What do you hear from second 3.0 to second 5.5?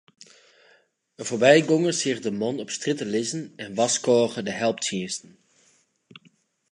lizzen en warskôge de helptsjinsten.